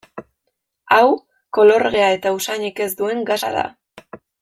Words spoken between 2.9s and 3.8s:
duen gasa da.